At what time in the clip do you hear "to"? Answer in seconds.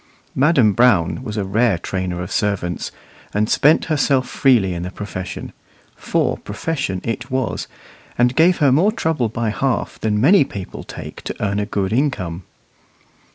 11.21-11.35